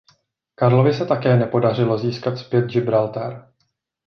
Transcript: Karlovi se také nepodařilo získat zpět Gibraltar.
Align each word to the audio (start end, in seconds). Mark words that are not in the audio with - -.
Karlovi 0.55 0.93
se 0.93 1.05
také 1.05 1.37
nepodařilo 1.37 1.97
získat 1.97 2.37
zpět 2.37 2.65
Gibraltar. 2.65 3.51